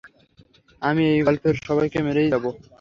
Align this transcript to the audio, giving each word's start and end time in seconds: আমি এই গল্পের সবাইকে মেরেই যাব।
আমি 0.81 1.03
এই 1.11 1.21
গল্পের 1.27 1.55
সবাইকে 1.67 1.99
মেরেই 2.05 2.31
যাব। 2.33 2.45